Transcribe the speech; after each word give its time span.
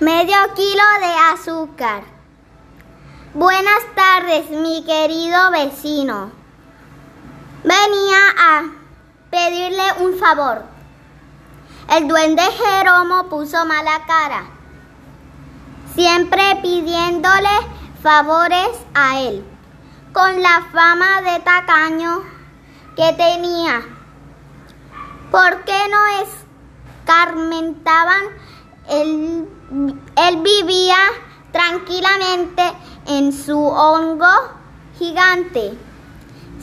Medio 0.00 0.36
kilo 0.54 0.84
de 1.00 1.12
azúcar. 1.32 2.04
Buenas 3.34 3.82
tardes, 3.96 4.48
mi 4.48 4.84
querido 4.84 5.50
vecino. 5.50 6.30
Venía 7.64 8.18
a 8.38 8.62
pedirle 9.28 9.82
un 9.98 10.16
favor. 10.16 10.62
El 11.90 12.06
duende 12.06 12.42
Jeromo 12.42 13.28
puso 13.28 13.64
mala 13.66 14.06
cara, 14.06 14.44
siempre 15.96 16.44
pidiéndole 16.62 17.50
favores 18.00 18.70
a 18.94 19.18
él, 19.18 19.44
con 20.12 20.40
la 20.40 20.62
fama 20.72 21.22
de 21.22 21.40
tacaño 21.40 22.22
que 22.94 23.14
tenía. 23.14 23.82
¿Por 25.32 25.64
qué 25.64 25.88
no 25.90 26.06
escarmentaban 27.02 28.22
el 28.88 29.48
él 30.16 30.36
vivía 30.42 30.96
tranquilamente 31.52 32.62
en 33.06 33.32
su 33.32 33.58
hongo 33.58 34.26
gigante, 34.98 35.78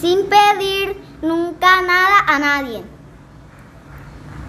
sin 0.00 0.28
pedir 0.28 1.00
nunca 1.22 1.82
nada 1.82 2.24
a 2.26 2.38
nadie. 2.38 2.84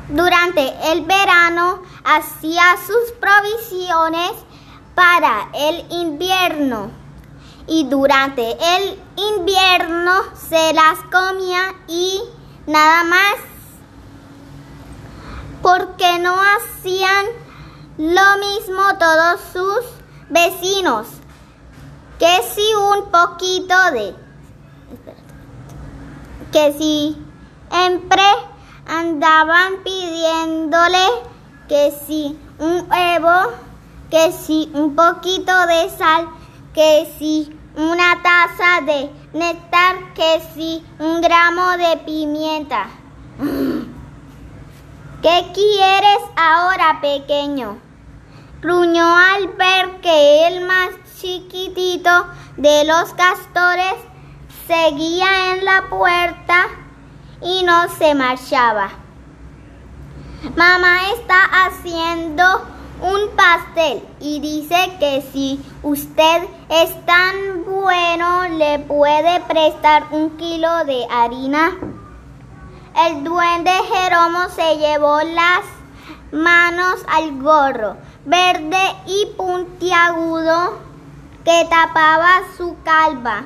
Durante 0.10 0.74
el 0.92 1.06
verano 1.06 1.84
hacía 2.04 2.76
sus 2.86 3.12
provisiones 3.20 4.32
para 4.96 5.50
el 5.54 5.86
invierno 5.92 6.92
y 7.68 7.84
durante 7.86 8.58
el 8.76 9.00
invierno 9.16 10.24
se 10.50 10.74
las 10.74 10.98
comía 11.12 11.76
y 11.88 12.22
nada 12.66 13.04
más. 13.04 13.36
Porque 15.62 16.18
no 16.20 16.36
hacían 16.36 17.26
lo 18.00 18.38
mismo 18.38 18.82
todos 18.98 19.42
sus 19.52 19.84
vecinos, 20.30 21.06
que 22.18 22.42
si 22.56 22.74
un 22.74 23.12
poquito 23.12 23.76
de... 23.92 24.16
Que 26.54 26.74
si 26.78 27.22
siempre 27.70 28.24
andaban 28.88 29.84
pidiéndole 29.84 31.06
que 31.68 31.92
si 32.08 32.40
un 32.58 32.90
huevo, 32.90 33.52
que 34.10 34.32
si 34.32 34.72
un 34.74 34.96
poquito 34.96 35.52
de 35.68 35.90
sal, 35.90 36.30
que 36.74 37.14
si 37.20 37.54
una 37.76 38.24
taza 38.24 38.80
de 38.86 39.12
néctar, 39.34 40.14
que 40.14 40.42
si 40.54 40.86
un 41.00 41.20
gramo 41.20 41.76
de 41.78 41.98
pimienta. 42.06 42.88
¿Qué 45.22 45.52
quieres 45.54 46.22
ahora, 46.38 47.00
pequeño? 47.02 47.89
Gruñó 48.62 49.16
al 49.16 49.48
ver 49.58 50.02
que 50.02 50.48
el 50.48 50.66
más 50.66 50.90
chiquitito 51.18 52.10
de 52.58 52.84
los 52.84 53.14
castores 53.14 53.94
seguía 54.68 55.54
en 55.54 55.64
la 55.64 55.86
puerta 55.90 56.68
y 57.42 57.64
no 57.64 57.88
se 57.88 58.14
marchaba. 58.16 58.90
Mamá 60.58 60.98
está 61.16 61.68
haciendo 61.68 62.44
un 63.02 63.34
pastel 63.38 64.06
y 64.20 64.42
dice 64.42 64.98
que 65.00 65.24
si 65.32 65.64
usted 65.82 66.44
es 66.68 67.06
tan 67.06 67.64
bueno 67.64 68.50
le 68.50 68.80
puede 68.80 69.40
prestar 69.42 70.08
un 70.12 70.32
kilo 70.32 70.84
de 70.84 71.08
harina. 71.10 71.78
El 73.08 73.24
duende 73.24 73.72
Jeromo 73.72 74.50
se 74.50 74.78
llevó 74.80 75.22
las 75.22 75.64
manos 76.34 77.00
al 77.08 77.42
gorro 77.42 77.96
verde 78.26 78.96
y 79.06 79.28
puntiagudo 79.38 80.80
que 81.44 81.66
tapaba 81.70 82.42
su 82.58 82.76
calva. 82.84 83.44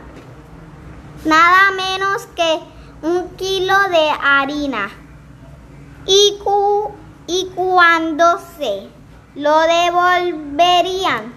Nada 1.25 1.71
menos 1.71 2.25
que 2.35 2.59
un 3.01 3.29
kilo 3.35 3.75
de 3.89 4.09
harina. 4.21 4.89
Y, 6.05 6.37
y 7.27 7.51
cuando 7.55 8.39
se 8.57 8.89
lo 9.35 9.59
devolverían, 9.61 11.33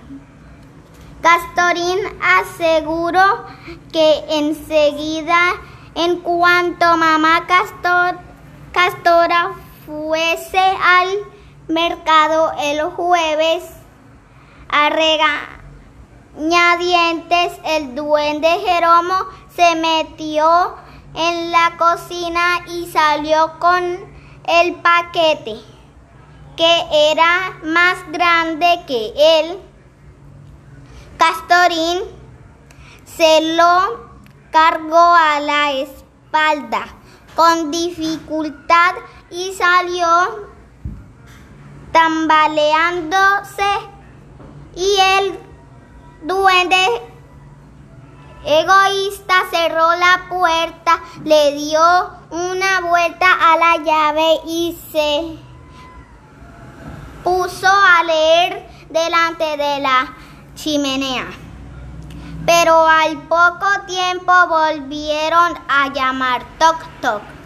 Castorín 1.22 1.98
aseguró 2.20 3.44
que 3.92 4.24
enseguida, 4.28 5.54
en 5.94 6.20
cuanto 6.20 6.96
mamá 6.96 7.46
Castor, 7.46 8.18
Castora 8.72 9.52
mercado 11.68 12.52
el 12.60 12.82
jueves 12.82 13.64
a 14.68 14.90
regañadientes 14.90 17.52
el 17.64 17.94
duende 17.94 18.48
Jeromo 18.48 19.14
se 19.54 19.76
metió 19.76 20.74
en 21.14 21.50
la 21.50 21.76
cocina 21.78 22.60
y 22.68 22.86
salió 22.86 23.58
con 23.58 24.14
el 24.46 24.74
paquete 24.76 25.56
que 26.56 27.10
era 27.10 27.58
más 27.62 27.98
grande 28.10 28.82
que 28.86 29.12
él. 29.16 29.58
Castorín 31.18 32.00
se 33.04 33.56
lo 33.56 34.08
cargó 34.50 35.14
a 35.14 35.40
la 35.40 35.72
espalda 35.72 36.86
con 37.34 37.70
dificultad 37.70 38.94
y 39.30 39.52
salió 39.52 40.55
tambaleándose 41.96 43.64
y 44.74 44.98
el 45.16 45.38
duende 46.24 46.86
egoísta 48.44 49.34
cerró 49.50 49.96
la 49.96 50.26
puerta, 50.28 51.00
le 51.24 51.54
dio 51.54 51.80
una 52.28 52.82
vuelta 52.82 53.26
a 53.32 53.56
la 53.56 53.76
llave 53.78 54.40
y 54.46 54.78
se 54.92 55.38
puso 57.24 57.66
a 57.66 58.02
leer 58.02 58.68
delante 58.90 59.56
de 59.56 59.80
la 59.80 60.14
chimenea. 60.54 61.24
Pero 62.44 62.86
al 62.86 63.22
poco 63.22 63.66
tiempo 63.86 64.32
volvieron 64.48 65.54
a 65.66 65.88
llamar 65.94 66.44
toc 66.58 66.76
toc. 67.00 67.22